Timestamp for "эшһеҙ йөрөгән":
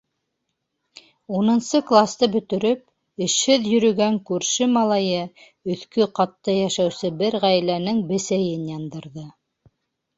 3.27-4.19